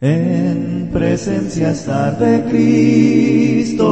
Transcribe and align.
En 0.00 0.90
presencia 0.92 1.70
estar 1.70 2.16
de 2.18 2.44
Cristo, 2.44 3.82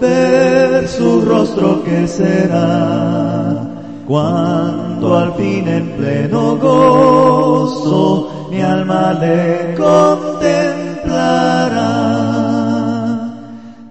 ver 0.00 0.86
su 0.86 1.20
rostro 1.22 1.82
que 1.82 2.06
será, 2.06 3.58
cuando 4.06 5.18
al 5.18 5.34
fin 5.34 5.66
en 5.66 5.88
pleno 5.96 6.56
gozo 6.58 8.48
mi 8.52 8.60
alma 8.60 9.14
le 9.14 9.74
contemplará. 9.76 10.30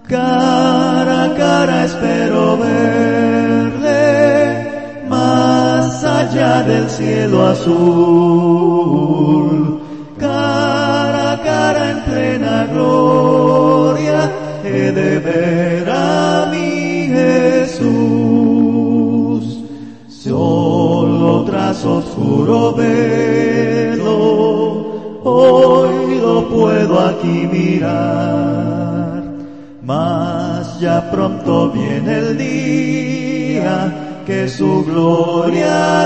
Cara 0.08 1.26
a 1.26 1.36
cara 1.36 1.84
espero 1.84 2.58
verle, 2.60 3.90
más 5.10 6.02
allá 6.02 6.64
del 6.64 6.90
cielo 6.90 7.46
azul 7.48 8.54
en 11.90 11.98
plena 12.04 12.68
gloria, 12.74 14.32
he 14.64 14.92
de 14.92 15.20
ver 15.20 15.89
a 15.89 16.50
mi 16.52 17.07
Jesús. 17.18 17.84
Solo 20.08 21.44
tras 21.46 21.86
oscuro 21.86 22.74
velo, 22.74 24.14
hoy 25.24 26.20
lo 26.20 26.50
puedo 26.50 27.00
aquí 27.00 27.47
mirar. 27.52 29.24
Mas 29.82 30.80
ya 30.80 31.11
pronto 31.11 31.70
viene 31.72 32.17
el 32.20 32.38
día 32.38 34.22
que 34.25 34.47
su 34.47 34.86
gloria 34.86 36.03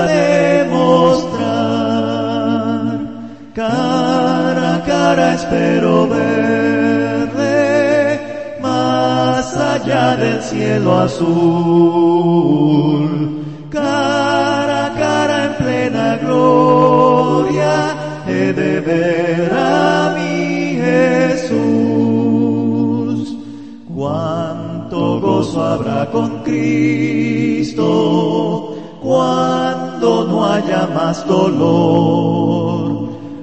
cara 5.08 5.28
espero 5.32 6.06
verle 6.06 7.56
más 8.60 9.56
allá 9.56 10.16
del 10.16 10.42
cielo 10.42 10.98
azul. 10.98 11.38
Cara 13.70 14.86
a 14.86 14.90
cara 15.02 15.36
en 15.46 15.54
plena 15.64 16.18
gloria 16.24 17.72
he 18.26 18.52
de 18.52 18.80
ver 18.80 19.50
a 19.54 20.14
mi 20.16 20.76
Jesús. 20.84 21.58
Cuánto 23.96 25.20
gozo 25.20 25.58
habrá 25.72 26.00
con 26.10 26.42
Cristo 26.42 27.86
cuando 29.02 30.24
no 30.26 30.44
haya 30.52 30.86
más 30.94 31.26
dolor. 31.26 32.97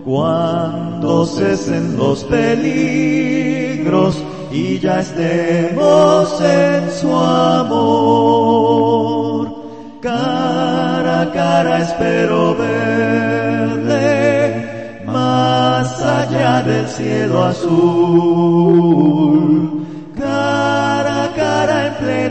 Cuando 0.06 1.26
cesen 1.26 1.98
los 1.98 2.24
peligros 2.26 4.16
y 4.52 4.78
ya 4.78 5.00
estemos 5.00 6.42
en 6.42 6.92
su 6.92 7.12
amor. 7.12 8.46
Cara 10.04 11.22
a 11.22 11.32
cara 11.32 11.80
espero 11.80 12.56
verle 12.56 13.82
más 15.08 16.00
allá 16.04 16.62
del 16.62 16.88
cielo 16.88 17.44
azul. 17.46 17.74
Cara 20.16 21.24
a 21.24 21.34
cara 21.34 21.88
en 21.88 21.96
plena 21.96 22.25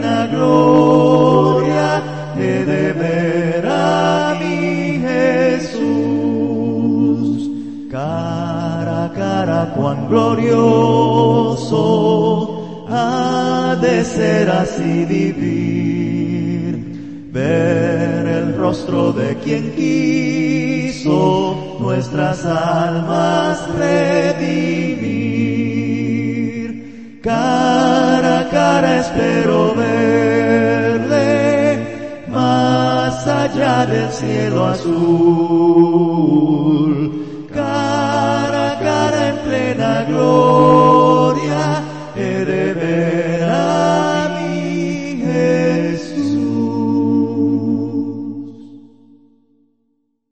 cuán 9.85 10.09
glorioso 10.09 11.77
ha 12.89 13.77
de 13.83 14.03
ser 14.03 14.49
así 14.49 15.05
vivir, 15.05 17.29
ver 17.31 18.27
el 18.27 18.57
rostro 18.57 19.13
de 19.13 19.37
quien 19.45 19.73
quiso 19.73 21.77
nuestras 21.81 22.47
almas 22.47 23.69
redimir. 23.79 25.21
Cara 27.23 28.41
a 28.41 28.49
cara 28.49 29.01
espero 29.01 29.75
verle 29.75 31.79
más 32.29 33.27
allá 33.27 33.85
del 33.85 34.11
cielo 34.11 34.65
azul 34.65 36.14